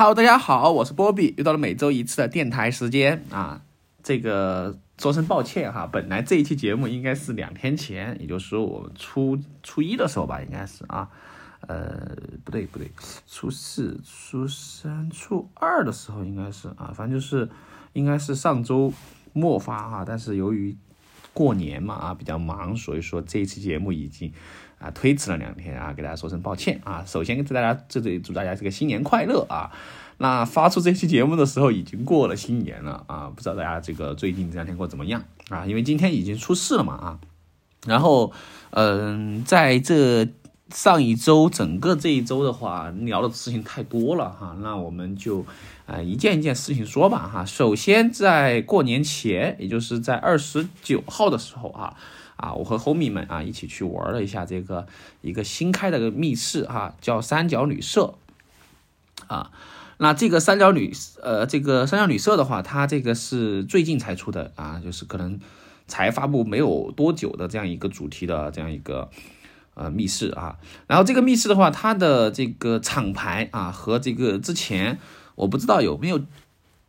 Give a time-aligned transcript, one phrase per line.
[0.00, 3.60] Hello，大家好，我是波比，又到了每周一次的电台时间啊。
[4.02, 11.06] 这个说声抱歉哈，本来这一期节目应该是两天前，也就是说我初初一的时候吧，应该是啊，
[11.68, 12.90] 呃，不对不对，
[13.28, 17.46] 初四、初三、初二的时候应该是啊，反正就是
[17.92, 18.90] 应该是上周
[19.34, 20.74] 末发哈，但是由于
[21.34, 24.32] 过年嘛啊比较忙，所以说这一期节目已经
[24.80, 27.04] 啊推迟了两天啊，给大家说声抱歉啊。
[27.06, 29.70] 首先祝大家这里祝大家这个新年快乐啊。
[30.18, 35.64] 那发出这期节目的时候已经过了新年了啊，不知道大家这个最近这两天过怎么样啊？
[35.64, 37.18] 因为今天已经出事了嘛啊。
[37.86, 38.32] 然后
[38.72, 40.28] 嗯，在这
[40.74, 45.46] 上一周整个这一周的话，聊的事情太多了哈，那我们就
[45.86, 47.44] 啊一件一件事情说吧哈。
[47.46, 51.96] 首先在过年前，也就是在二十九号的时候啊
[52.40, 54.86] 啊，我和 homie 们啊一起去玩了一下这个
[55.20, 58.14] 一个新开的个密室哈，叫三角旅社
[59.26, 59.50] 啊。
[59.98, 65.38] 那这个三角旅，呃，这个三角旅社的话，它这个是最近才出的啊，就是可能
[65.86, 69.10] 才发布没有多久的这样一个主题的这样一个
[69.74, 70.56] 呃密室啊。
[70.86, 74.98] 然后这个密室的话，它的这个厂牌啊和这个之前
[75.34, 76.22] 我不知道有没有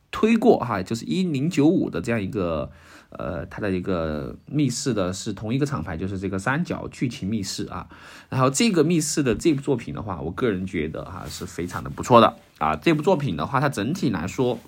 [0.10, 2.72] 推过哈，就是一零九五的这样一个
[3.12, 7.88] 呃它的一个密室的是同一个厂牌，就是这个三角剧情密室啊。
[8.30, 12.36] 然后这个密室的这部作品的话，我个人觉得哈是非常的不错的。
[12.58, 14.60] 啊，这部作品的话，它整体来说，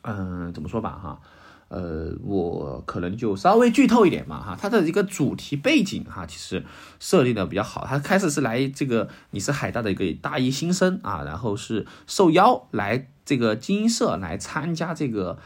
[0.00, 1.20] 嗯，怎么说吧，哈，
[1.68, 6.64] 呃，我可能就稍微剧透一点嘛，哈，它的一个主题背景哈，其实
[6.98, 7.86] 设定的比较好。
[7.86, 15.38] 它开始是来这个你是海大的一个大一新生啊，然后是受邀来这个精英社来参加这个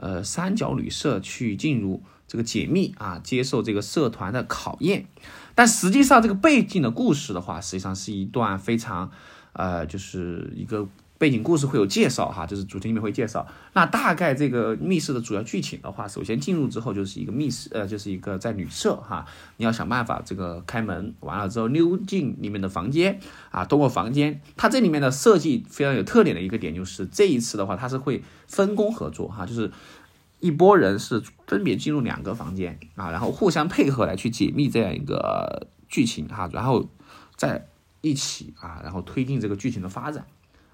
[0.00, 5.06] 呃三角旅社去进入这个解密啊，接受这个社团的考验。
[5.54, 9.10] 但实际上这个背景的故事的话，实际上是一段非常
[9.52, 10.88] 呃，就是一个。
[11.20, 13.46] 背景故事会有介绍哈，就是主题里面会介绍。
[13.74, 19.26] 那大概这个密室的主要剧情的话，首先进入之后就是一个密室，呃，就是一个在旅社哈，
[19.58, 29.70] 你要想办法这个开门，完了之后溜进里面的房间啊，通过房间，它这里面的设计非常有特点的一个点就是这一次的话，它是会分工合作哈，就是
[30.38, 36.88] 一波人是分别进入两个房间啊，然后互相配合来去解密这样一个剧情哈，然后
[37.36, 37.66] 在
[38.00, 40.24] 一起啊，然后推进这个剧情的发展。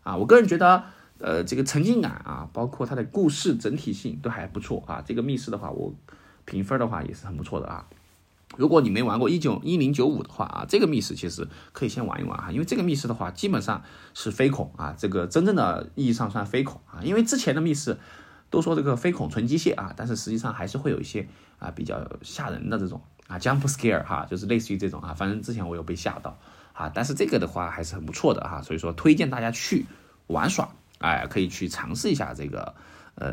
[0.07, 0.85] 啊，我个人觉得，
[1.19, 5.03] 呃，这个沉浸感啊，包括它的故事整体性都还不错啊。
[5.05, 5.93] 这个密室的话，我
[6.45, 7.89] 评分的话也是很不错的啊。
[8.57, 13.83] 如果你没玩过一九一零九五的话啊，这个密室其实可以先玩一玩哈，因为这个密室的话基本上
[14.15, 17.03] 是非恐啊，这个真正的意义上算非恐啊。
[17.03, 17.99] 因为之前的密室
[18.49, 21.27] 都说这个非恐纯机械啊，但是实际上还是会有一些
[21.59, 26.39] 啊比较吓人的这种啊 jump scare 哈，就是类似于这种啊，反正之前我有被吓到。
[26.77, 29.87] 啊，但是这个的话还是很不错的哈，所以说推荐大家去
[30.27, 32.75] 玩耍，哎，可以去尝试一下这个，
[33.15, 33.33] 呃，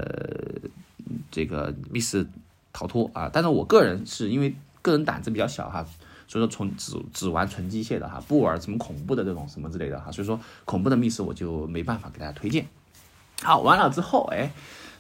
[1.30, 2.26] 这个密室
[2.72, 3.30] 逃脱啊。
[3.34, 5.86] 但是我个人是因为个人胆子比较小哈，
[6.26, 12.66] 所以说从只只玩纯机械的哈，不玩什么恐怖的这种什么之类的哈，所以说恐怖的密室我就没办法给大家推荐。
[13.42, 14.54] 好，完了之后，哎，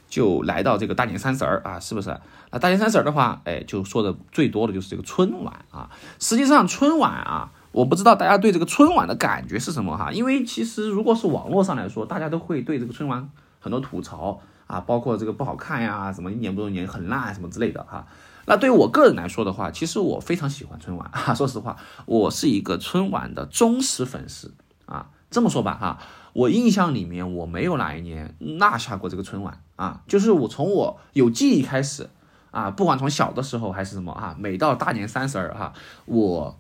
[0.09, 2.19] 就来到这个大年三十儿啊，是不是？
[2.51, 5.89] 那大年三十儿的话，哎，就说的最多的就是这个春晚啊。
[6.19, 7.53] 实际上春晚啊。
[7.73, 13.27] 我不知道大家对这个春晚的感觉是什么哈，因为其实如果是网络上来说，大家都会对这个春晚
[13.59, 18.05] 很多吐槽啊，包括这个不好看呀，什么一年不如一年很烂什么之类的哈。
[18.45, 21.75] 那对于我个人来说的话，其实我非常喜欢春晚啊， 说实话，
[22.05, 24.53] 我是一个春晚的忠实粉丝
[24.85, 25.09] 啊。
[25.31, 25.97] 这么说吧哈，
[26.33, 32.07] 我印象里面我没有哪一年落下过这个春晚啊，就是我从我有记忆开始
[32.51, 35.73] 啊，不管从小的时候还是什么啊，每到大年三十儿哈，
[36.05, 36.59] 我。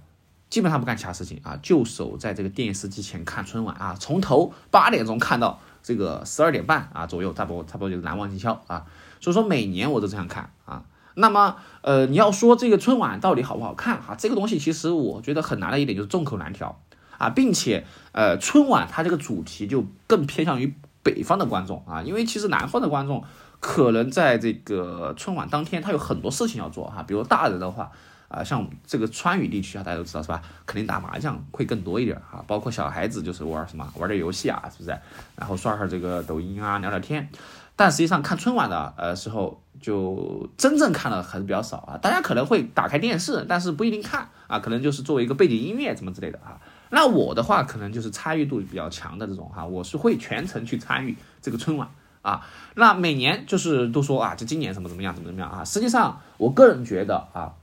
[0.53, 8.85] 基本上不干其他事情啊，就守在这个电视机前看春晚啊，从头八点钟看到这个十二点半啊左右，差不多差不多就是难忘今宵啊。
[9.19, 10.83] 所以说每年我都这样看啊。
[11.15, 16.79] 那么呃，你要说这个春晚到底好不好看哈，这个东西其实我觉得很难的一点就是众口难调
[17.17, 20.71] 啊，并且呃，春晚它这个主题就更偏向于
[21.01, 23.23] 北方的观众啊，因为其实南方的观众
[23.59, 27.91] 可能在这个春晚当天他有很多事情要做哈，比如大人的话。
[28.33, 30.41] 啊，像这个川渝地区啊，大家都知道是吧？
[30.65, 34.97] 肯定打麻将会更多一点啊，包括小孩子就是玩什么玩点游戏啊，是不是？
[35.35, 37.29] 然后刷刷这个抖音啊，聊聊天。
[37.75, 41.97] 但实际上看春晚的呃时候，就真正看的还是比较少啊。
[41.97, 46.59] 大家可能会打开电视，但是不一定看啊，可能就是作为一个背景音乐什么之类的啊。
[46.89, 51.87] 那我的话，可能就是参与度比较强的这种哈，我是会全程去参与这个春晚
[52.21, 52.45] 啊。
[52.75, 55.63] 那每年就是都说啊，这今年怎么怎么样，怎么怎么样啊。
[55.63, 57.53] 实际上，我个人觉得啊。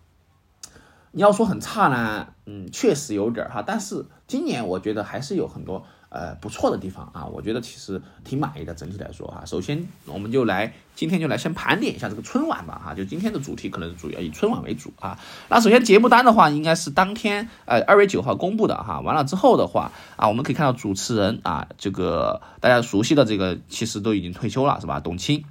[1.12, 8.74] 你要说很差呢，嗯，确实有点儿哈，但是今年我觉得还是有很多呃不错的地方啊，我觉得其实挺满意的。
[8.74, 15.18] 整体来说哈，首先我们就来今天就来先盘点一下这个春晚吧哈，就今天的主题可能主要以春晚为主啊。
[15.48, 25.00] 那首先节目单的话，应该是当天呃二月九号公布的哈，完了之后的话啊，我们可以看到主持人啊，这个大家熟悉的这个其实都已经退休了是吧？
[25.00, 25.44] 董卿。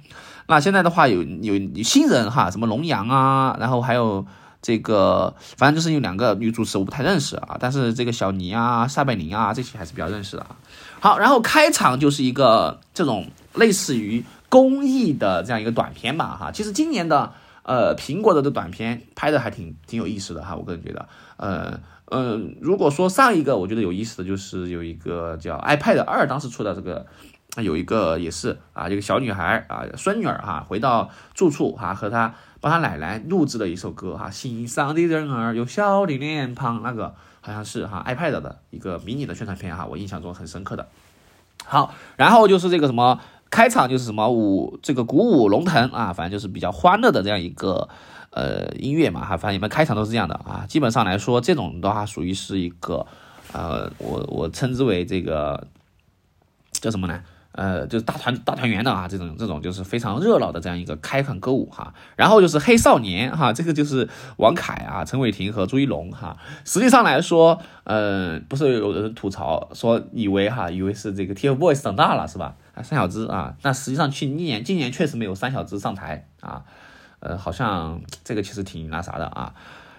[0.46, 4.26] 那现在的话有有新人哈，什么龙阳啊，然后还有
[4.62, 10.56] 这个，反正就是有两个女主持我不太认识啊，但是这个小尼啊、撒贝宁啊这些还是比较认识的啊。
[11.00, 16.50] 好，然后开场就是一个这种类似于公益的这样一个短片吧哈。
[16.52, 21.08] 其实今年的呃苹果的这短片拍的还挺挺有意思的哈，我个人觉得，
[21.38, 27.06] 呃嗯，如果说上一个我觉得有意思的就是有一个叫 iPad 二当时出的这个。
[27.56, 40.86] 有一个也是啊，一个小女孩啊，孙女儿哈，回到住处哈，和她帮她奶奶录制了一首歌哈，心上的人儿有笑的脸庞，那个好像是哈 iPad 的一个迷你的宣传片哈，我印象中很深刻的。
[41.64, 43.20] 好，然后就是这个什么
[43.50, 47.88] 开场就是什么舞，这个鼓舞龙腾啊，反正就是比较欢乐的这样一个
[48.30, 53.04] 呃音乐嘛哈，反正你们开场都是这样的啊，基本上来说这种的话属于是一个
[53.52, 55.66] 呃，我我称之为这个
[56.70, 57.20] 叫什么呢？
[57.52, 66.36] 呃，就是大团大团圆的啊，这种这种就是非常热闹的这样一个开场歌舞哈，然后就是黑少年哈，这个就是王凯啊、陈伟霆和朱一龙哈。
[66.64, 72.54] 实际上来说，呃，不是有人吐槽说以为哈，以为是这个 TFBOYS 长大了是吧？
[72.72, 76.62] 啊，三小只啊，那实际上去年今年确实没有三小只上台啊，
[77.18, 79.52] 呃，好像这个其实挺那啥的啊。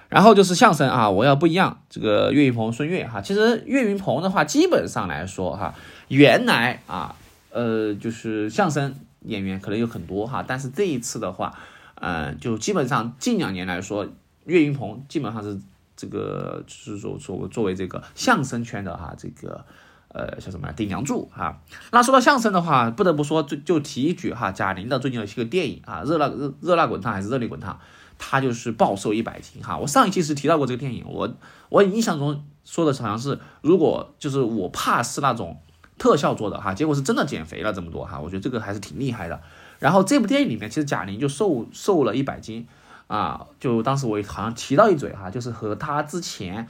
[0.07, 5.75] 然后就是相声啊，我要不一样，这个岳云鹏、孙越哈，其实岳云鹏的话，基本上来说哈，
[6.07, 7.13] 原来啊。
[7.51, 11.53] 呃，就是相声演员可能有很多哈，但是这一次的话，
[11.95, 14.07] 呃，就基本上近两年来说，
[14.45, 15.59] 岳云鹏基本上是
[15.95, 19.65] 这个，就是说作作为这个相声圈的哈，这个
[20.07, 21.61] 呃叫什么顶梁柱哈。
[21.91, 27.77] 那说到相声的话，不得不说就就提一句哈，贾玲的最近有一个电影啊，热辣热热辣滚烫还是热力滚烫，
[28.17, 29.77] 她就是暴瘦一百斤哈。
[29.77, 31.35] 我上一期是提到过这个电影，我
[31.67, 35.59] 我印象中说的好像是，如果就是我怕是那种。
[36.01, 39.39] 特效做的哈，结果是真的减肥了这么多哈，我觉得这个还是挺厉害的。
[39.77, 42.65] 然后这部电影里面，其实贾玲就瘦瘦了一百斤
[43.05, 46.67] 啊，就当时我好像提到一嘴哈，就是和她之前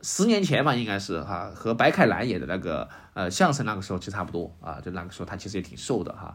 [0.00, 6.34] 十年前吧，应该是哈，和白凯南演的那个呃相声那个时候其实差不多啊，就那个时候她其实也挺瘦的哈。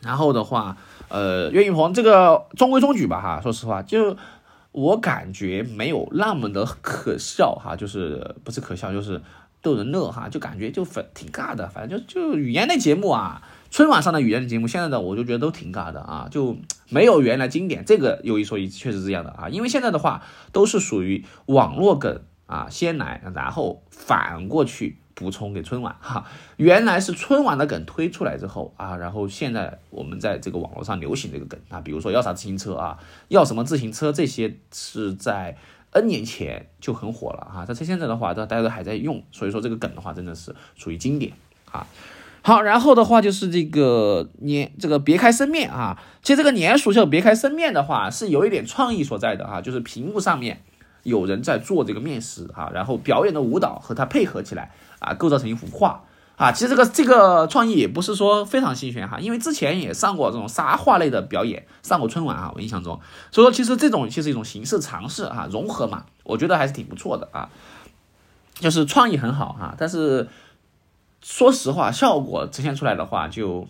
[0.00, 0.76] 然后的话，
[1.08, 4.16] 呃，岳云鹏这个中规中矩吧哈，说实话，就
[4.72, 9.22] 我感觉没有那么的可笑哈，就是不是可笑就是。
[9.66, 16.56] 逗人乐哈，就感觉就反挺尬的，反正就就语言类节目啊，春晚上的语言类节目，现在的我就觉得都挺尬的啊，就
[16.88, 17.84] 没有原来经典。
[17.84, 20.22] 这个有一说一，确实是这样的啊，因为现在的话
[20.52, 26.26] 都是属于网络梗啊，先来，然后反过去补充给春晚哈。
[26.58, 35.56] 原来是春晚的梗推出来之后啊，然后现在我们在这个网络上流行这个梗啊，比如说要啥自行车啊，要什么自行车，这些是在。
[35.96, 41.32] N 年前就很火了哈，但是现在的话，大家都还在用，所以说这个梗的话，真的是属于经典
[41.70, 41.86] 啊。
[42.42, 50.62] 好，然后的话就是这个年这个别开生面啊，其实这个年鼠秀别开生面的话，是有一点创意所在的哈，就是屏幕上面
[51.02, 54.70] 有人在做这个面食哈，然后表演的舞蹈和它配合起来
[55.00, 56.04] 啊，构造成一幅画。
[56.36, 63.00] 啊，其实这个这个创意也不是说非常新鲜哈，因为之前也上过这种沙画类的表演，上过春晚啊，我印象中，
[63.32, 67.48] 所以说其实这种其实一种形式尝试哈，融合嘛，我觉得还是挺不错的啊，
[68.54, 70.28] 就是创意很好哈，但是
[71.22, 73.66] 说实话，效果呈现出来的话就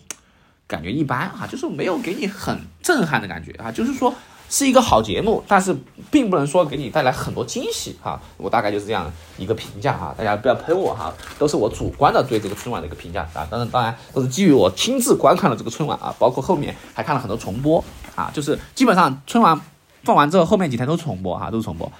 [0.67, 4.13] 感觉一般啊，就是没有给你很震撼的感觉啊，就是说。
[4.49, 5.75] 是一个好节目，但是
[6.09, 8.19] 并不能说给你带来很多惊喜哈。
[8.37, 13.45] 我大概就是这样一个评价哈，大家不要喷我哈，都是我主观的对这个春晚的一个评价啊。
[13.51, 17.83] 当然，当然都是基于我亲自观看了这个春晚啊，包括后面还看了很多重播
[18.15, 19.59] 啊，就是基本上春晚
[20.03, 21.91] 放完之后，后面几天都重播哈，都是重播。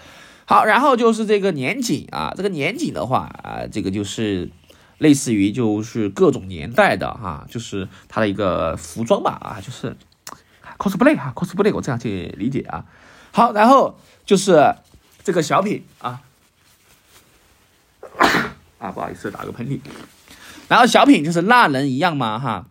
[0.45, 4.49] 好，然后就是这个年景啊，这个年景的话啊，这个就是
[4.99, 9.97] 类似于就是各种年代的哈，就是它的一个服装吧啊，就是。
[10.77, 12.85] Cosplay 哈，cosplay 我这样去理解啊。
[13.31, 14.75] 好，然后就是
[15.23, 16.21] 这个小品啊，
[18.79, 19.79] 啊，不好意思，打个喷嚏。
[20.67, 22.39] 然后小品就是那人一样吗？
[22.39, 22.65] 哈，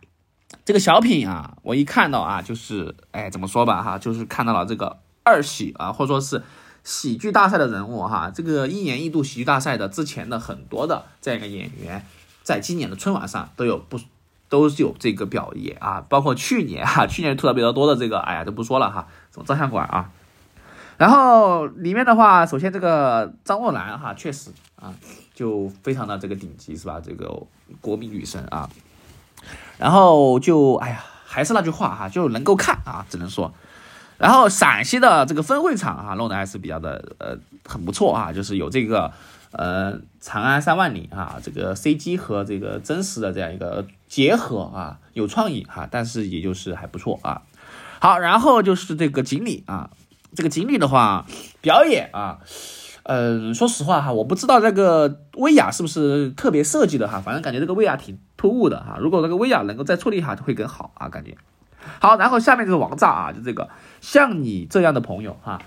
[0.65, 6.43] 这个小品啊，我一看到啊，就是哎，怎么说吧哈，就是看到了这个二喜啊，或者说是
[6.83, 12.05] 喜剧大赛的人物哈，这个一年一度喜剧大赛的之前的很多的这样一个演员，
[12.43, 14.01] 在今年的春晚上都有不。
[14.49, 20.11] 都是有这个表演啊，包括去年哈， 去年吐槽比较多的这个，哎呀，就不说了哈，什么照相馆啊，
[20.97, 24.95] 然后里面的话，首先这个张若兰哈，确实啊，
[25.35, 27.01] 就非常的这个顶级是吧？
[27.05, 27.43] 这个
[27.81, 28.69] 国民女神啊。
[29.79, 33.53] 然后就哎呀，还是那句话哈，就能够看啊，只能说。
[34.19, 39.13] 然后陕西的这个分会场啊，弄得还是比较的呃很不错啊，就是有这个
[39.57, 47.43] 呃长安三万里啊，这个 CG 和这个真实的这样一个结合啊，有创意哈，但是也就是还不错啊。
[47.99, 49.91] 好，然后就是这个锦鲤啊，
[50.35, 51.25] 这个锦鲤的话
[51.63, 52.39] 表演啊，
[53.05, 61.37] 嗯，说实话哈，我不知道这个薇娅是不是特别设计的哈，反正感觉这个薇娅挺突兀的哈，如果这个薇娅能够再处理一下就会更好啊，感觉。
[61.99, 63.71] 好，然后下面就是王炸啊，就这个
[64.03, 65.63] 像你这样的朋友哈，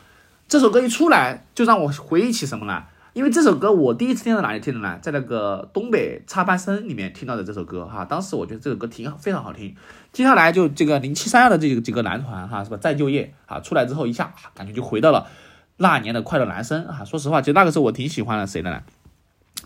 [0.48, 2.84] 这首歌一出来就让我回忆起什么呢？
[3.20, 4.98] 因为这首歌我第一次听到哪里听的呢？
[5.02, 9.76] 在那个东北插班生里面听到的这首歌哈，当时我觉得这首歌挺好，非常好听。
[10.14, 12.78] 接下来就这个零七三二的这几个男团哈，是吧？
[12.78, 15.28] 再就业啊，出来之后一下感觉就回到了
[15.76, 17.04] 那年的快乐男生啊。
[17.04, 18.84] 说实话，其实那个时候我挺喜欢的谁的呢？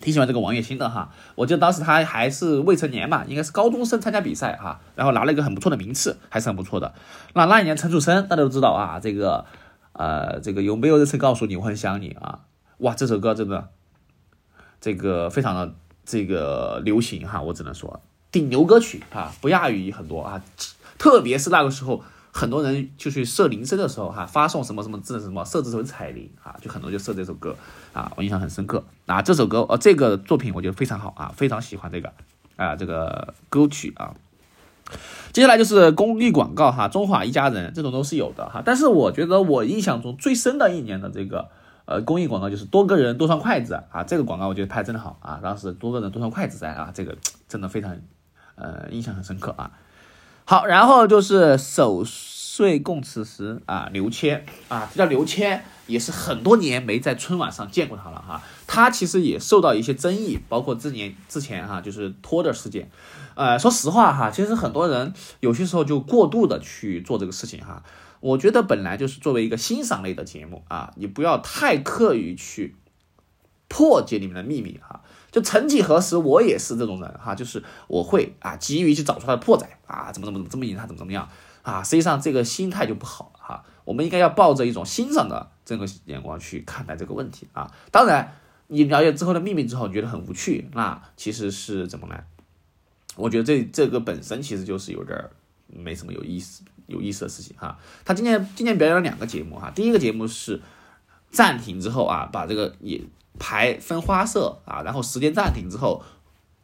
[0.02, 6.96] 挺喜欢这个王栎鑫的哈，我记得当时他还是未成年嘛，应该是高中生参加比赛哈，然后拿了一个很不错的名次，还是很不错的。
[7.36, 9.46] 那那一年陈楚生大家都知道啊，这个
[9.92, 12.40] 呃这个有没有人曾告诉你我很想你啊？
[12.80, 13.70] 哇，这首歌真的
[14.82, 15.74] 这个非常的
[16.06, 18.02] 这个流行哈，我只能说
[18.32, 20.44] 顶流歌曲啊，不亚于很多啊，
[20.98, 22.04] 特别是那个时候。
[22.36, 27.56] 很多人就去设铃声的时候，哈，发送什么什么字什么，设置成彩铃啊，就很多就设这首歌
[27.94, 29.22] 啊，我印象很深刻啊。
[29.22, 32.12] 这首歌呃，这个作品我觉得非常好啊，非常喜欢这个
[32.56, 34.16] 啊这个歌曲啊。
[35.32, 38.64] 接下来就是公益广告哈，中华一家人这种都是有的哈。
[38.66, 41.52] 但是我觉得我印象中最深的一年的这个
[41.86, 45.40] 呃公益广告就是多个人多双筷子啊，这个广告我觉得拍的真的好啊。
[45.42, 47.96] 当时多个人多双筷子在啊，这个真的非常
[48.56, 49.72] 呃印象很深刻啊。
[50.46, 58.42] 好，然后就是守岁供词时啊，刘谦啊，这叫刘谦，也是很多年没在春晚上见过他了哈。
[58.68, 62.90] 他其实也受到一些争议，包括之年之前哈，就是托的事件。
[63.36, 67.82] 呃，说实话哈，其实很多人有些时候就过度的去做这个事情哈。
[68.24, 72.78] 我觉得本来就是作为一个欣赏类的节目啊，你不要太刻意去
[73.68, 75.02] 破解你们的秘密哈。
[75.30, 81.28] 就曾几何时，我也是这种人哈，就是我会啊，急于去找出他的破绽啊，怎么怎么怎么这么赢他怎么怎么样
[81.64, 83.66] 啊，实际上这个心态就不好哈。
[83.84, 87.70] 我们应该要抱着一种欣赏的这个眼光去看待这个问题啊。
[87.92, 88.38] 当然，
[88.68, 92.24] 你了解之后的秘密之后，你觉得很无趣，那其实是怎么呢？
[93.18, 95.20] 我觉得这这个本身其实就是有点
[95.68, 97.78] 没什么有意思有意思的事情哈。
[98.06, 100.62] 他今年今年表演了两个节目哈，第一个节目是
[101.32, 103.02] 暂停之后啊，把这个也。
[103.40, 106.04] 排分花色啊，然后时间暂停之后，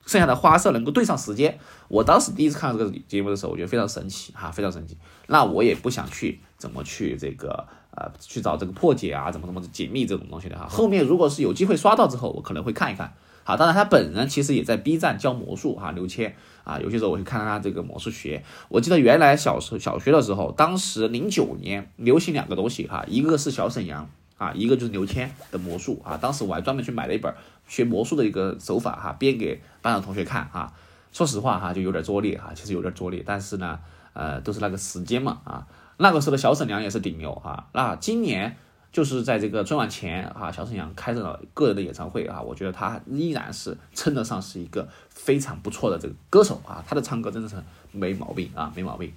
[0.05, 1.57] 剩下的花色能够对上时间。
[1.87, 4.95] 我当时第一次看到这个节目的时候，我觉得非常神奇哈，非常神奇。
[5.25, 10.67] 那我也不想去怎么去这个呃去找这个破解啊，怎么怎么解密这种东西的哈。
[10.69, 13.11] 后面如果是有机会刷到之后，我可能会看一看。
[13.49, 18.43] 啊，当然他本人其实也在 B 站教魔术哈，刘谦啊，有些时候我会看他这个魔术学。
[18.67, 24.07] 我记得原来小时小学的时候，当时零九年流行两个东西哈，一个是小沈阳。
[24.37, 27.33] 啊，一个就是刘谦的魔术啊，当时我还专门去买了一本
[27.67, 30.71] 学魔术的一个手法哈，编给班上同学看哈。
[31.11, 33.77] 说实话哈，就有点拙劣哈，其实有点拙劣，但是呢，
[34.13, 35.67] 呃，都是那个时间嘛啊。
[35.97, 37.67] 那个时候的小沈阳也是顶流哈。
[37.73, 38.55] 那今年
[38.91, 47.55] 就是在这个春晚前啊，小沈阳开了个人的演唱会啊，我觉得他依然是称得上是一个非常不错的这个歌手啊，他的唱歌真的是
[47.91, 49.11] 没毛病啊，没毛病。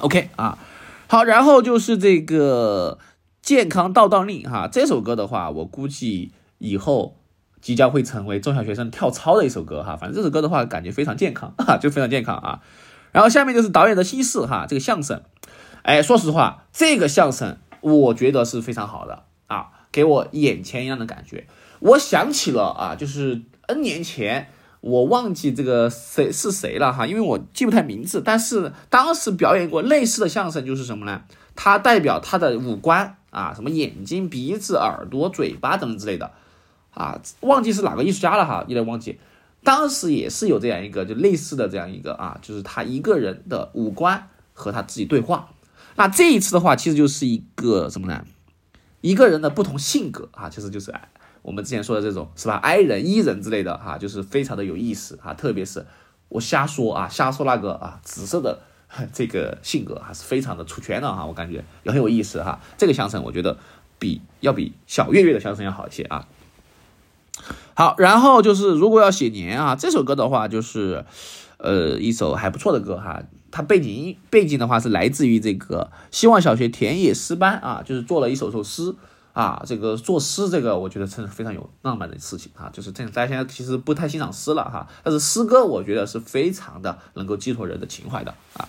[0.00, 0.58] OK 啊，
[1.06, 2.98] 好，然后就是这个。
[3.40, 7.16] 健康道道令哈，这首歌的话，我估计以后
[7.62, 9.96] 即将会成为中小学生跳操的一首歌哈。
[9.96, 12.60] 反正这首歌的话，感觉非常健康 哈，就非常健康啊。
[13.10, 15.22] 然后下面就是导演的心事哈，这个相声，
[15.80, 21.46] 哎，说实话，这个相声我觉得是非常好的啊，给我眼前一样的感觉。
[21.80, 24.48] 我想起了啊，就是 N 年前，
[24.80, 31.22] 我忘记这个谁是谁了哈，因为我记不太名字，但是当时表演过类似的相声，就是什么呢？
[31.54, 33.14] 他代表他的五官。
[33.30, 36.30] 啊，什么眼睛、鼻子、耳朵、嘴巴等等之类的，
[36.94, 39.18] 啊，忘记是哪个艺术家了哈，有点忘记。
[39.62, 45.50] 当时也是有这样一个，就类似的这样一个啊，就是他一个人的五官和他自己对话。
[45.98, 48.24] 那这一次的话，其实就是一个什么呢？
[49.02, 50.94] 一个人的不同性格啊，其实就是
[51.42, 55.34] 我们之前说的这种是吧？I 人、E 人之类的哈，就是非常的有意思啊。
[55.34, 55.84] 特别是
[56.30, 58.60] 我瞎说啊，瞎说那个啊，紫色的。
[59.12, 62.58] 这个性格还是非常的出圈的哈，我感觉也很有意思哈。
[62.78, 63.58] 这个相声我觉得
[63.98, 66.26] 比要比小岳岳的相声要好一些啊。
[67.74, 71.04] 好，然后就是如果要写年啊，这首歌的话就是，
[71.58, 73.22] 呃，一首还不错的歌哈。
[73.50, 78.94] 它背景音背景的话是来自于这个希望小学田野诗班啊，就是做了一首首诗
[79.32, 79.62] 啊。
[79.66, 82.68] 这个作诗这个我觉得真是非常有浪漫的事情啊。
[82.72, 88.68] 就是这大家现在其实不太欣赏诗了哈，但是诗歌我觉得是非常的能够寄托人的情怀的啊。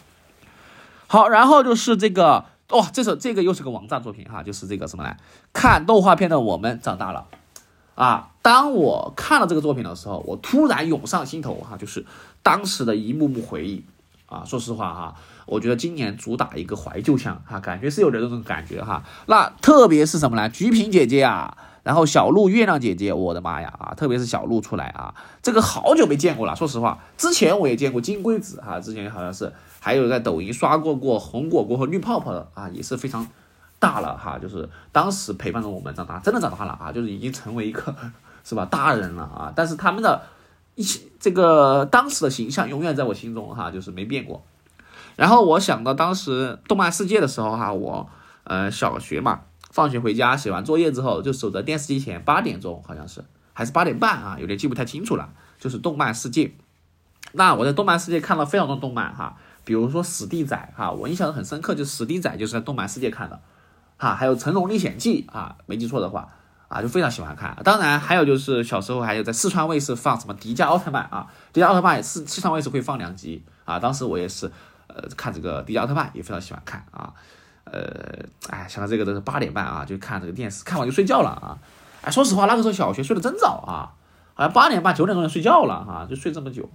[1.08, 5.18] 好，然后就是这个哇，这首这个又是个网站作品哈，就是这个什么呢？
[5.52, 7.28] 看动画片的我们长大了。
[7.96, 8.32] 啊！
[8.42, 12.06] 当我看了这个作品的时候，我突然涌上心头哈，就是
[12.44, 13.84] 当时的一幕幕回忆
[14.26, 14.44] 啊。
[14.46, 15.16] 说实话哈，
[15.46, 19.04] 我觉得今年主打一个怀旧向哈，感觉是有点这种感觉哈。
[19.28, 20.50] 那特别是什么呢？
[20.50, 23.94] 菊萍姐姐啊，然后小鹿、月亮姐姐，我的妈呀啊！
[23.96, 26.56] 特别是小鹿出来啊，这个好久没见过了。
[26.56, 33.28] 说实话，之前我也见过金龟子哈，之前好像是还有在抖音刷过过红果果和绿泡泡的啊，也是非常。
[33.82, 37.96] 大了哈，就是当时陪伴着我们长大，真的长大了啊，就是已经成为一个
[38.44, 39.54] 是吧大人了啊。
[39.56, 40.22] 但是他们的
[41.20, 44.44] 这个当时的形象永远在我心中哈，就是没变过。
[45.16, 48.10] 然后我想到当时动漫世界的时候哈，我
[48.46, 55.30] 呃小学嘛，放学回家写完作业之后就守在电视机前，八点钟好像是还是八点半啊，有点记不太清楚了。
[55.60, 56.54] 就是动漫世界，
[57.34, 63.42] 那我在动漫世界看了非常多动漫哈，比如说史蒂仔哈，我印象很深刻，就史蒂仔就是在动漫世界看的。
[63.98, 66.30] 哈，还有《成龙历险记》啊，没记错的话
[66.70, 67.54] 啊，就非常喜欢看。
[67.64, 73.78] 当然，还有就是小时候还有在四川卫视放什么《迪迦奥特曼》啊，《迪迦奥特曼》也是四川卫视会放两集啊。
[73.78, 74.50] 当时我也是
[74.88, 77.12] 呃看这个《迪迦奥特曼》，也非常喜欢看啊。
[77.66, 77.82] 呃，
[78.50, 81.58] 哎，想到这个都是八点半啊，就看这个电视，看完就睡觉了啊。
[82.02, 83.94] 哎，说实话，那个时候小学睡得真早啊，
[84.34, 86.70] 好像八点半九点钟就睡觉了哈，就睡这么久。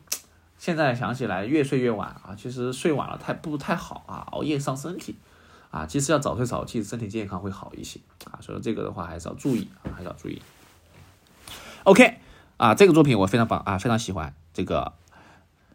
[0.59, 5.17] 现在想起来越睡越晚啊，其实睡晚了太不太好啊，熬夜伤身体。
[5.75, 7.99] 啊，其实要早睡早起，身体健康会好一些
[8.31, 10.41] 啊，所以这个的话还是要注意啊，还是要注意。
[11.83, 12.19] OK，
[12.59, 14.93] 啊，这个作品我非常棒啊，非常喜欢这个。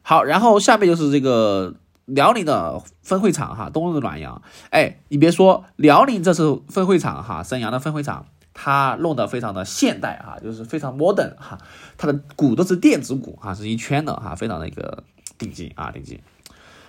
[0.02, 1.76] 好，然后下面就是这个
[2.06, 4.42] 辽宁的分会场哈，冬日暖阳。
[4.70, 11.58] 哎，你别说，辽宁这次分会场哈，沈阳的分会场，它弄得非常的现代哈，就是非常 modern 哈，
[11.98, 15.04] 它的鼓都是电子鼓哈，是一圈的哈，非常的一个
[15.38, 16.22] 顶级啊，顶级。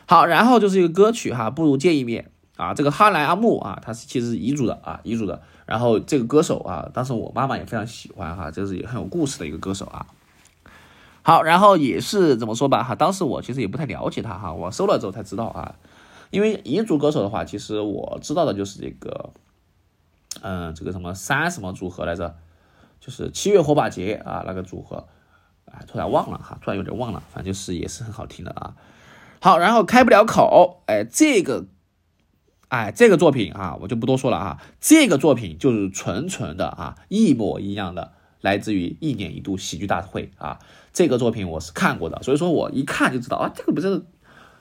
[0.06, 2.30] 好，然后就是一个歌曲哈，不如见一面。
[2.60, 5.40] 啊，这个哈莱阿木啊，他是其实是彝族的啊，彝族的。
[5.64, 10.06] 然后这个歌手啊，当时我妈妈也非常喜欢哈，这是也很有故事的一个歌手啊。
[11.22, 15.74] 好，然后也是怎么说吧哈，当时我其实也不太了解他哈，我搜了之后才知道啊。
[16.30, 19.30] 因为彝族歌手的话，其实我知道的就是这个，
[20.42, 22.36] 嗯，这个什么三什么组合来着，
[23.00, 25.08] 就是七月火把节啊那个组合，
[25.64, 28.74] 啊，突然忘了哈，突然有点忘了，反正就是也是很好听的啊。
[29.40, 31.64] 好，然后开不了口，哎，这个。
[32.70, 34.62] 哎，这个作品啊，我就不多说了啊。
[34.80, 40.60] 这个作品就是纯纯的啊，一模一样的，来自于一年一度喜剧大会啊。
[40.92, 44.04] 这个作品我是看过的，所以说我一看就知道啊，这个不是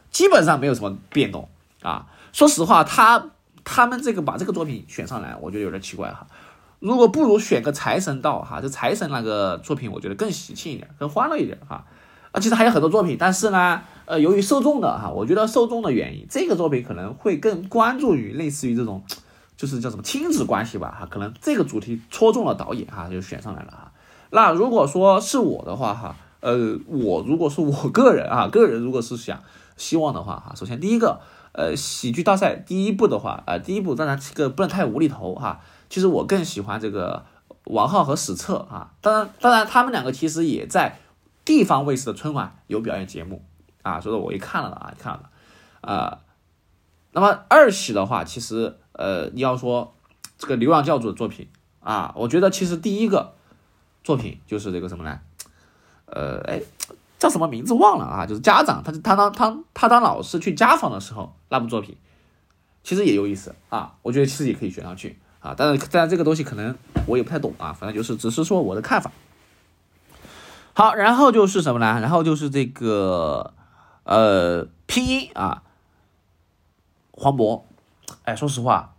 [0.09, 1.49] 基本上没有什么变动
[1.83, 2.07] 啊。
[2.33, 3.29] 说实话，他
[3.63, 6.25] 他们这个把这个作品选上来，我觉得有点奇怪哈。
[6.79, 11.85] 如果不如选个财神到哈，这财神那个作品，我觉得更喜庆一点，更欢乐一点哈。
[12.31, 13.81] 啊其实还有很多作品，但是呢。
[14.09, 19.03] 呃，由于受众的哈，我觉得受众的原因，这个作品可能会更关注于类似于这种，
[19.55, 23.91] 就是叫什么亲子关系吧哈，可能这个主题戳中了导演哈，就选上来了哈。
[24.31, 29.43] 那如果说是我的话哈，呃，我如果是我个人啊， 个人如果是想
[29.77, 31.19] 希望的话哈，首先第一个，
[31.51, 37.23] 呃，喜剧大赛第一部的话，呃，第一部当然这个不能太无厘头哈，其实我更喜欢这个
[37.65, 40.97] 王浩和史策啊，当然当然他们两个其实也在
[41.49, 43.43] 地方卫视的春晚有表演节目。
[43.81, 45.29] 啊，所以说我一看了啊，看了，
[45.81, 46.19] 啊，
[47.13, 49.95] 那么二喜的话，其实呃，你要说
[50.37, 51.47] 这个流浪教主的作品
[51.79, 53.33] 啊，我觉得其实第一个
[54.03, 55.21] 作品就是这个什么呢？
[56.07, 56.61] 呃，哎，
[57.17, 58.25] 叫什么名字忘了啊？
[58.25, 61.95] 就是家长他他当他他当老师去家访的时候那部作品，
[62.83, 66.75] 其实也有意思啊，我觉得其实也可以选上去啊，但是但这个东西可能
[67.07, 69.09] 我也不太懂啊，反正就是只是说我的看法。
[70.79, 71.99] 好，然后就是什么呢？
[71.99, 73.53] 然后就是这个。
[74.05, 75.61] 呃，拼音啊，
[77.11, 77.63] 黄渤，
[78.23, 78.95] 哎，说实话，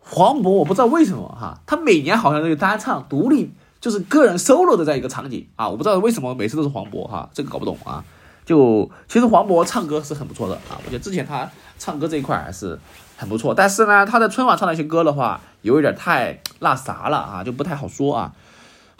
[0.00, 8.04] 黄渤我不知道为什么哈，他每年好像都有单唱独立，就是个人 solo 的这样一个场景啊，我不知道为什么每次都是黄渤哈，这个搞不懂啊。
[8.44, 11.48] 就其实黄渤唱歌是很不错的啊，我觉得之前他
[11.78, 12.76] 唱歌这一块还是
[13.16, 18.34] 很不错，但是呢，他在春晚唱的一些歌的话，有一点太那啥了啊，就不太好说啊。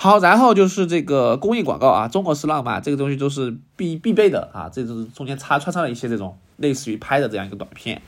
[0.03, 8.01] 好，然后就是这个公益广告啊，中国式浪漫这个东西都是必必备的啊，这就是中间插穿插了一些这种类似于拍的这样一个短片。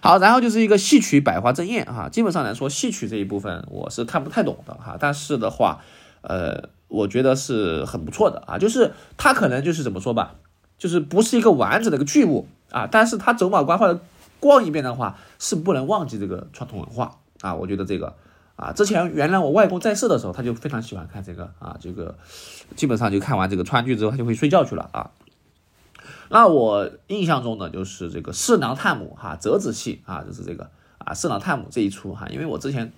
[0.00, 5.80] 好，然后就是一个戏曲百花争艳哈，基本上来说戏曲这一部分我是看不太懂的哈，但是的话，
[6.22, 10.36] 呃，我觉得是很不错的啊，就是它可能就是怎么说吧，
[10.78, 14.00] 就是不是一个完整的一个剧目啊，但是它走马观花的
[14.40, 18.16] 逛一遍的话，是不能忘记这个传统文化啊，我觉得这个
[18.58, 22.18] 啊，之前原来我外公在世的时候，他就非常喜欢看这个啊，这个
[22.74, 25.12] 基本上就看完这个川剧之后，他就会睡觉去了啊。
[26.28, 32.92] 那我印象中呢，就是这个四郎探母哈折子戏啊，就是这个啊四郎探母这一出哈，因为我之前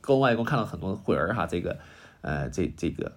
[0.00, 1.76] 跟外公看了很多会儿哈，这个
[2.20, 3.10] 呃这这个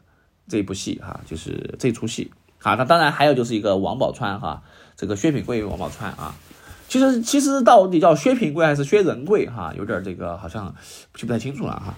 [0.48, 2.32] 这一部戏哈，就是这出戏
[2.64, 4.64] 啊，那当然还有就是一个王宝钏哈，
[4.98, 6.36] 这个薛平贵与王宝钏啊，
[6.90, 10.74] 其实其实到底叫薛平贵还是薛仁贵哈，有点这个好像
[11.14, 11.94] 记不太清楚了哈。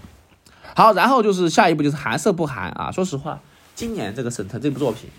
[0.75, 3.39] 好，然后就是下一步就是寒舍不寒啊，说实话，
[3.73, 5.09] 今年这个沈腾这部作品。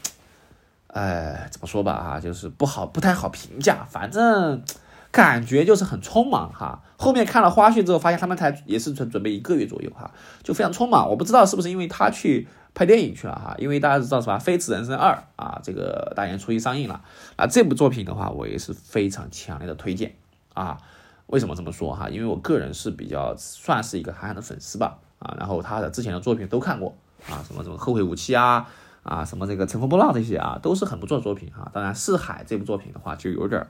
[0.89, 3.87] 哎，怎么说吧哈，就是不好，不太好评价。
[3.91, 4.63] 反正
[5.11, 6.83] 感觉就是很匆忙哈。
[6.99, 10.11] 后面看了花絮之后，发现他们才也是准准备一个月左右哈，
[10.43, 11.09] 就非常匆忙。
[11.09, 17.03] 我不知道是不是因为他去拍电影去了哈，因为大家知道是吧，《飞驰人生二》啊，这个大年初一上映了。
[17.37, 20.15] 啊，这部作品的话，我也是非常强烈的推荐
[20.55, 20.79] 啊。
[21.27, 22.09] 为什么这么说哈？
[22.09, 25.35] 因为我个人是比较算是一个韩寒的粉丝吧啊。
[25.39, 26.95] 然后他的之前的作品都看过
[27.29, 28.69] 啊，什么什么《后会无期》啊。
[29.03, 31.69] 啊，什么这个乘风破浪这些啊，都是很不错的作品哈。
[31.75, 33.67] 当然，四海这部作品的话，就有点儿，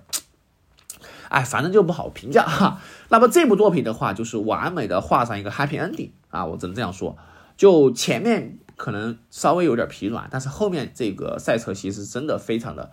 [1.31, 2.79] 哎，反正就不好评价哈。
[3.09, 7.17] 那么这部作品的话，就是完美的画上一个 happy ending 啊，我只能这样说。
[7.57, 12.91] 就前面可能稍微有点疲软，但是后面这个赛车其实真的非常的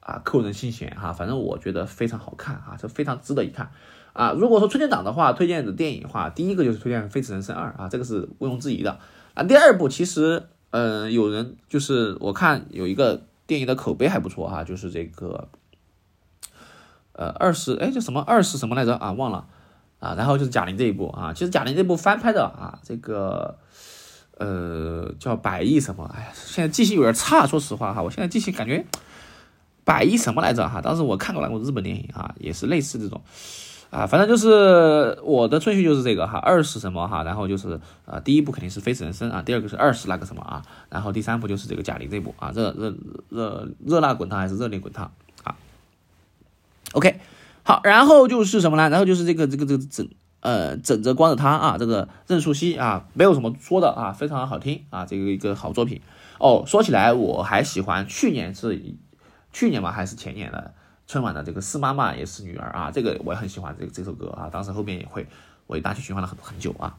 [0.00, 1.12] 啊扣人心弦哈。
[1.12, 3.70] 反正我觉得非常好看啊，这非常值得一看
[4.12, 4.32] 啊。
[4.32, 8.98] 如果说春节档的话，推荐的电影的话，第一个就是推荐《飞驰人生二》啊，这个是毋庸置疑的
[9.34, 9.42] 啊。
[9.42, 10.44] 第二部其实。
[10.74, 15.50] 嗯，有人就是我看有一个电影的口碑还不错哈，就是这个，
[17.12, 19.12] 呃，二十哎叫什么二十什么来着啊？
[19.12, 19.46] 忘了
[19.98, 20.14] 啊。
[20.16, 23.58] 然后就是贾玲这一部啊，其实贾玲这部翻拍的啊，这个
[24.42, 26.10] 呃叫百亿什么？
[26.14, 28.84] 哎呀，现在记性有点差，说实话哈，我现在记性感觉
[29.84, 30.80] 百亿什么来着哈？
[30.80, 33.20] 当时我看过那部日本电影啊，也是类似这种。
[33.90, 42.94] 啊，反正就是我的顺序就是这个哈，二是什么哈，然后就是呃，第一部肯定是《飞驰人生》啊，第二个是二是那个什么啊，然后第三部就是这个贾玲这部啊，热热
[43.28, 45.12] 热热辣滚烫还是热泪滚烫
[45.44, 45.54] 啊
[46.92, 47.20] ？OK，
[47.64, 48.88] 好，然后就是什么呢？
[48.88, 50.08] 然后就是这个这个这个整
[50.42, 56.02] 呃枕着光着他啊，这个任素汐啊，没有什么说的啊，非常好听啊，这个一个好作品
[56.38, 56.62] 哦。
[56.66, 58.78] 说起来我还喜欢去年是
[59.52, 60.74] 去年吧还是前年的。
[61.08, 65.26] 春晚的这个是妈妈也是女儿啊，这个我也很喜欢这个这首歌啊，当时后边也会
[65.66, 66.96] 我也大去循环了很很久啊。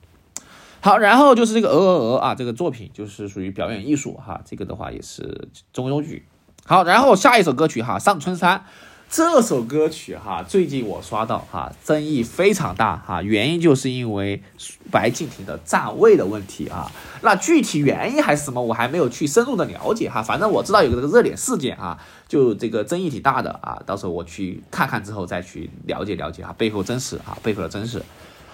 [0.82, 6.28] 好，然后就是这个鹅鹅鹅啊，这个作品就是属于表演艺术哈，这个的话也是中庸剧。
[6.66, 8.66] 好，然后下一首歌曲哈，上春山。
[9.16, 14.42] 这首歌曲哈，最近我刷到哈，争议非常大哈，原因就是因为
[14.90, 16.92] 白敬亭的站位的问题啊。
[17.22, 20.24] 那具体原因还是什么，我还没有去深入的了解哈。
[20.24, 21.96] 反正我知道有个这个热点事件啊，
[22.28, 23.80] 就这个争议挺大的啊。
[23.86, 28.02] 到时候我去看看之后再去了解了解哈，背后真实啊，背后的真实。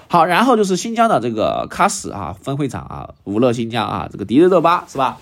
[0.09, 5.19] 好，然后就是新疆的这个喀什啊，分会场啊，无乐新疆啊，这个迪丽热巴是吧？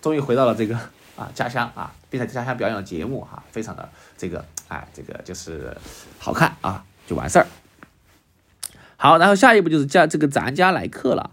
[0.00, 0.76] 终于回到了这个
[1.16, 4.44] 啊家乡啊，并在家乡表演了节目哈，非常的这个。
[4.70, 5.76] 哎，这个就是
[6.18, 7.46] 好看啊，就完事儿。
[8.96, 11.32] 好，然后下一步就是叫这个咱家来客了。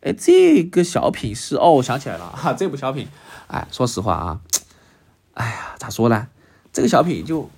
[0.00, 3.06] 哎，这个小品是哦，我想起来了哈，这部小品，
[3.48, 4.40] 哎，说实话啊，
[5.34, 6.28] 哎呀，咋说呢？
[6.72, 7.50] 这个小品就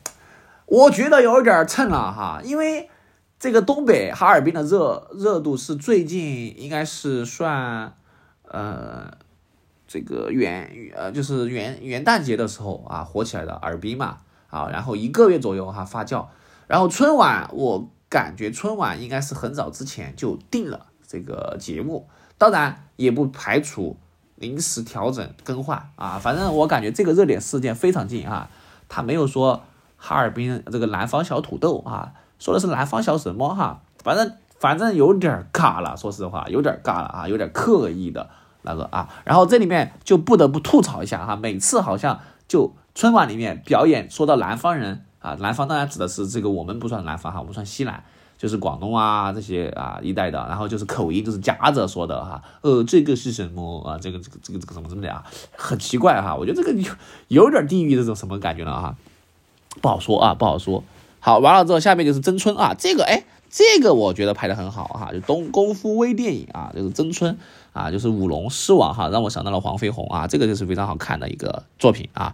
[0.67, 2.91] 我觉得有点蹭了哈，因为
[3.39, 7.95] 这个东北哈尔滨的热热度是最近应该是算
[8.49, 9.17] 呃
[9.87, 14.19] 这个元呃就是元元旦节的时候啊火起来的尔滨嘛。
[14.55, 16.27] 啊，然后一个月左右哈发酵，
[16.69, 23.97] 然后春晚我感觉春晚应该是很早之前就定了这个节目，当然也不排除
[24.37, 28.49] 临时调整更换啊，反正我感觉这个热点事件非常近啊，
[28.89, 29.65] 他没有说
[29.97, 38.31] 哈尔滨这个南方小土豆啊，说的是南方小什么哈，反正反正有点尬了，说实话有点尬了啊，有点刻意的
[38.63, 42.73] 那个啊，然后这里面就不得不吐槽一下哈，每次好像就。
[42.95, 48.05] 春晚里面表演说到南方人啊，南方当然指的是这个，我们不算南方哈，我们算西南，
[48.39, 53.99] 就是广东啊这些啊一带的，然后就是口音就是夹着说的哈，呃，这个是什么啊？
[53.99, 55.25] 这个这个这个这个怎么怎么的啊？
[55.57, 56.93] 很奇怪哈，我觉得这个有
[57.45, 58.97] 有点地域这种什么感觉了哈，
[59.81, 60.85] 不好说啊，不好说。
[61.19, 67.39] 好，完了之后下面就是真春啊，这个哎，这个我觉得拍的很好哈，就东功夫微电影啊，就是真春
[67.73, 72.31] 啊，就是舞龙狮王哈，让我想到了黄飞鸿啊，这个就是非常好看的一个作品啊。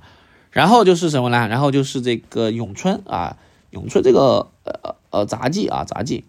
[0.50, 1.48] 然后就是什么呢？
[1.48, 3.36] 然后就是这个咏春啊，
[3.70, 6.24] 咏春这个呃呃杂技啊，杂技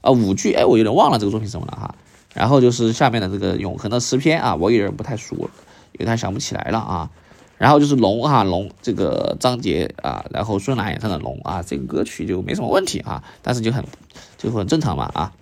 [0.00, 1.94] 啊舞剧，哎，我有点忘了这个作品什么了哈。
[2.34, 5.50] 然后就是下面的这个永恒的诗篇啊，我有点不太熟，
[5.92, 7.10] 有点想不起来了啊。
[7.56, 13.84] 然后就是龙啊龙这个张杰啊，然后孙楠演唱的龙啊，这个歌曲就没什么问题啊，但是就很
[14.36, 15.32] 就很正常嘛啊。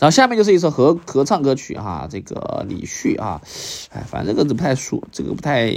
[0.00, 3.40] 然后下面就是一首合合唱歌曲哈，这个李旭啊，
[3.90, 5.72] 哎，反正这个不太熟，这个不太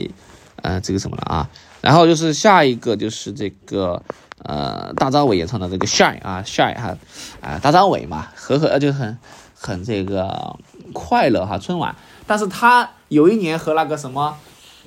[0.66, 1.50] 呃这个什么了啊。
[1.82, 4.02] 然后就是下一个就是这个
[4.44, 6.98] 呃大张伟演唱的这个 Shine 啊 Shine 哈
[7.42, 9.18] 啊大张伟嘛和和就很
[9.54, 10.56] 很这个
[10.94, 14.36] 快乐哈春晚，但是他有一年和那个什么。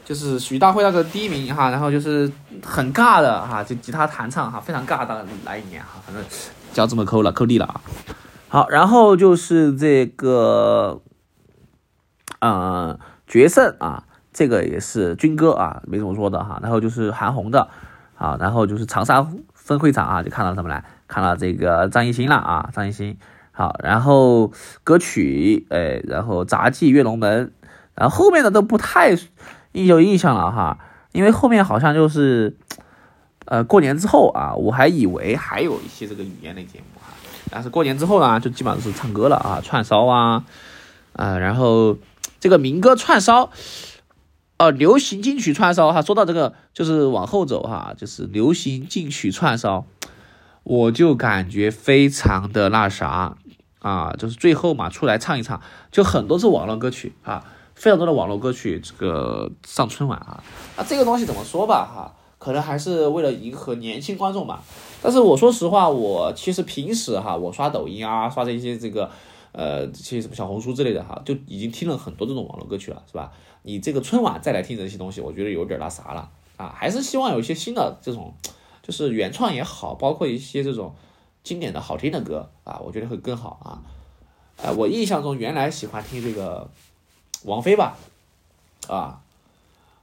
[0.08, 2.32] 就是许大辉那个第一名哈，然后就是
[2.64, 6.24] 很尬的哈，就吉他弹唱哈，非常尬的来一年哈，反正
[6.72, 7.78] 脚趾么抠了，抠地了啊。
[8.48, 11.02] 好，然后就是这个，
[12.40, 14.04] 呃，决胜啊，
[14.38, 16.60] 这个也是军歌啊，没怎么说的哈。
[16.62, 17.68] 然后就是韩红的，
[18.14, 23.16] 啊，然后就是长沙分会场啊，就看到什么来，看到这个张艺兴了啊，张艺兴。
[23.50, 24.52] 好，然后
[24.84, 27.50] 歌曲，哎，然后杂技跃龙门，
[27.96, 29.10] 然后后面的都不太
[29.72, 29.86] 印。
[29.86, 30.78] 有印象了哈，
[31.10, 32.56] 因为后面好像就是，
[33.46, 37.12] 呃，过年之后啊，我还以为还有一些这个语言类节目哈，
[37.50, 40.44] 但是过年之后呢，就基本上是唱歌了啊，串烧啊，
[41.14, 41.96] 啊，然后
[42.38, 43.50] 这个民歌串烧，
[44.58, 49.86] 哦，流行金曲串烧哈，说到这个就是往后走哈，就是流行金曲串烧，
[50.64, 53.36] 我就感觉非常的那啥
[53.78, 55.60] 啊，就是最后嘛出来唱一唱，
[55.92, 57.44] 就很多是网络歌曲啊。
[57.76, 60.42] 非常多的网络歌曲，这个上春晚啊，
[60.76, 64.60] 那这个东西怎么说吧哈，可能还是为了迎合年轻观众吧。
[65.00, 69.08] 但是我说实话，我其实平时哈，我刷抖音啊，刷这些这个，
[69.52, 73.30] 呃，这些什么小红书之类的哈，就已经听了很多这种网络歌曲了，是吧？
[73.62, 78.34] 你这个春晚再来听这些东西，我觉得有点那啥了啊，还是希望有一些新的这种，
[78.82, 80.94] 就是原创也好，包括一些这种
[81.42, 83.82] 经典的好听的歌啊，我觉得会更好啊。
[84.62, 86.70] 呃，我印象中原来喜欢听这个。
[87.44, 87.96] 王菲吧，
[88.88, 89.22] 啊，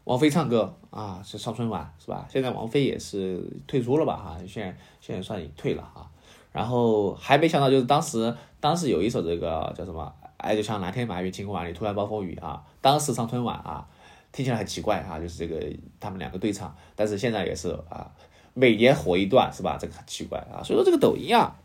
[0.05, 2.25] 王菲唱歌啊是上春晚是吧？
[2.31, 6.07] 现在王菲也是退出了吧哈，现在现在算退了啊。
[6.53, 10.13] 然后还没想到就是当时当时有一首这个叫什么，
[10.45, 13.87] 哎就像蓝天白云晴空万里突然暴风雨啊，当时上春晚啊，
[14.31, 18.11] 听起来很奇怪啊，就是这个他们两个对唱，但是现在也是啊，
[18.53, 19.77] 每年火一段是吧？
[19.79, 21.55] 这个很奇怪啊，所以说这个抖音啊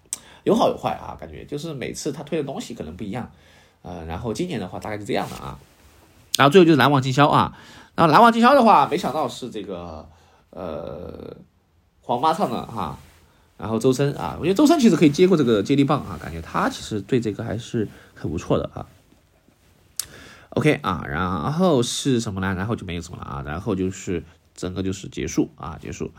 [0.44, 3.30] 有好有坏啊，感觉就是每次他推的东西可能不一样。
[3.82, 5.58] 呃，然后今年的话大概是这样的啊，
[6.36, 7.56] 然后最后就是难忘今宵啊，
[7.94, 10.08] 然后难忘今宵的话，没想到是这个
[10.50, 11.36] 呃
[12.02, 12.98] 黄妈唱的哈，
[13.60, 18.86] 然后周深啊，我觉得周深其实可以接过这个接力棒啊，感觉他其实对这个还是很不错的啊。
[20.50, 22.54] OK 啊，然后是什么呢？
[22.54, 26.10] 然后就没有什么了啊，然后就是整个就是结束啊，结束。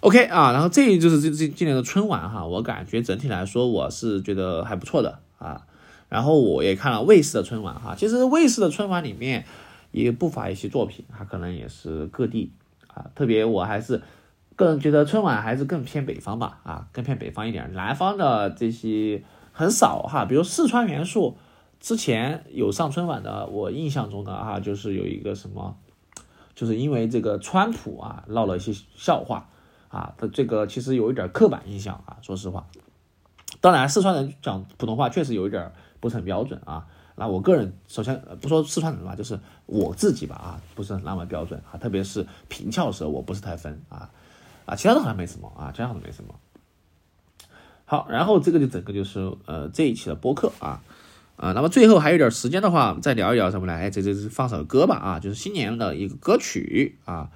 [0.00, 5.62] OK 啊，然后这就是这这今年的春晚哈，我感觉整体来说我是觉得还不错的啊。
[6.08, 9.44] 然后我也看了卫视的春晚哈，其实卫视的春晚里面
[9.90, 12.52] 也不乏一些作品，它可能也是各地
[12.86, 14.00] 啊，特别我还是
[14.58, 21.38] 个人觉得春晚还是更偏北方吧啊，更偏北方一点，南方的这些很少哈，比如四川元素
[21.80, 25.78] 之前有上春晚的，我印象中的啊，就是有一个什么，
[26.54, 29.48] 就是因为这个川普啊闹了一些笑话
[29.88, 32.66] 啊，他这个其实有一点刻板印象啊，说实话，
[33.60, 35.72] 当然四川人讲普通话确实有一点。
[36.00, 44.08] 不是很标准啊，那我个人首先不说四川人吧，就是我自己吧啊，不是那么标准啊，特别是平翘舌，我不是太分啊
[44.68, 46.34] 啊，其他的好像没什么啊，其他的没什么。
[47.86, 50.82] 好，然后这个就整个就是呃这一期的播客啊
[51.36, 53.72] 啊，那么最后还有点时间的话，再聊一聊什么呢？
[53.72, 57.30] 哎，这这是放首歌吧啊，就是新年的一个歌曲啊，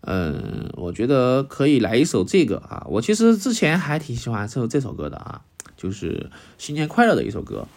[0.00, 5.42] 嗯，我觉得可以来一首这个啊，我其实之前还挺喜欢这首这首歌的啊，
[5.76, 7.68] 就是新年快乐的一首歌。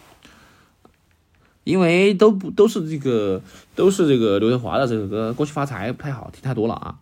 [1.64, 3.42] 因为都不都是这个
[3.74, 6.94] 都是这个刘德华的这首歌，过去发财不太好听太多了啊！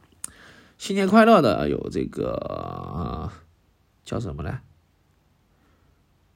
[0.79, 3.33] 新年快乐的有这个
[4.05, 4.61] 叫什么呢？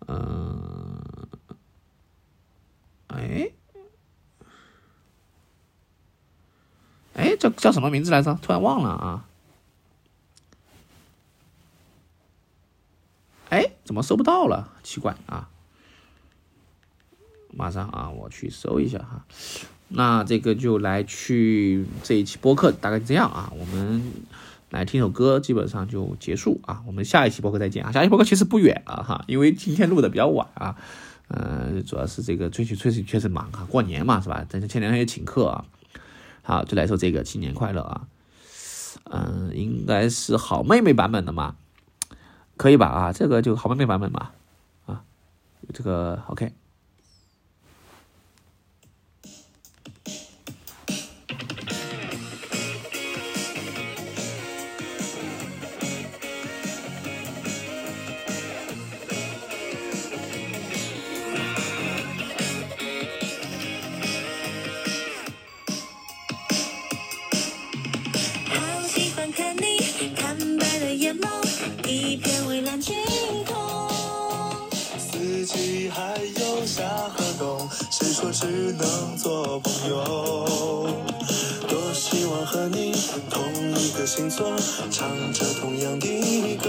[0.06, 1.28] 嗯，
[3.08, 3.52] 哎，
[7.14, 8.38] 哎，叫叫什么名字来着？
[8.40, 9.28] 突然忘了啊！
[13.50, 14.72] 哎，怎么搜不到了？
[14.82, 15.50] 奇怪啊！
[17.50, 19.26] 马上啊，我去搜一下哈。
[19.88, 24.02] 那这个就来去这一期播客大概这样啊，我们
[24.70, 26.82] 来听首歌，基本上就结束啊。
[26.86, 27.90] 我们下一期播客再见啊。
[27.90, 30.76] 下一期播客其实不远了哈，因为今天录的比较晚啊。
[31.28, 34.46] 嗯，主要是这个吹曲吹曲确实忙啊，过年嘛是吧？
[34.48, 35.64] 但是前两天也请客啊。
[36.42, 38.06] 好，就来说这个新年快乐啊。
[39.04, 41.56] 嗯，应该是好妹妹版本的嘛，
[42.56, 42.86] 可以吧？
[42.86, 44.30] 啊，这个就好妹妹版本嘛。
[44.86, 45.02] 啊，
[45.72, 46.52] 这个 OK。
[71.88, 72.94] 一片蔚蓝晴
[73.46, 73.88] 空。
[74.98, 80.90] 四季还有夏和冬，谁说只能做朋友？
[81.66, 82.92] 多希望和你
[83.30, 83.42] 同
[83.74, 84.54] 一个星座，
[84.90, 86.68] 唱着同样的歌。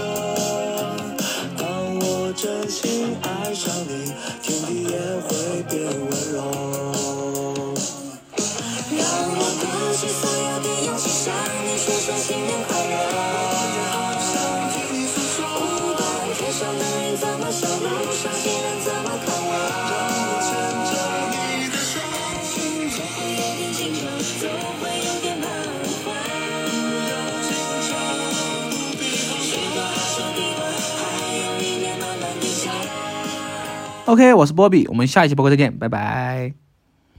[1.58, 4.96] 当我真心爱上你，天地也
[5.28, 7.74] 会变温柔。
[8.96, 9.04] 让
[9.36, 9.62] 我鼓
[9.98, 13.49] 起所有的勇气向你说声新年快乐。
[34.10, 36.69] OK，我是波比，我们下一期播客再见，拜拜。